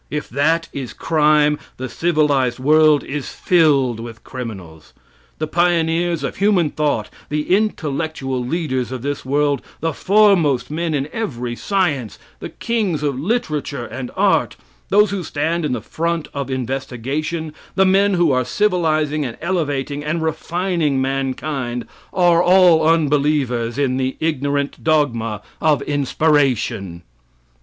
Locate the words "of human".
6.23-6.71